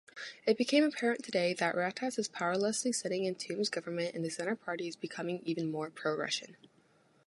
It 0.47 0.57
became 0.57 0.83
apparent 0.83 1.23
today 1.23 1.53
that 1.53 1.75
Ratas 1.75 2.17
is 2.17 2.27
powerlessly 2.27 2.91
sitting 2.91 3.25
in 3.25 3.35
Toom’s 3.35 3.69
government 3.69 4.15
and 4.15 4.25
the 4.25 4.31
Center 4.31 4.55
Party 4.55 4.87
is 4.87 4.95
becoming 4.95 5.43
even 5.45 5.69
more 5.69 5.91
pro-Russian. 5.91 6.57